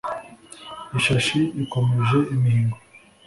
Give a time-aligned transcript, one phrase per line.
[0.97, 2.77] ishashi ikomeje imihigo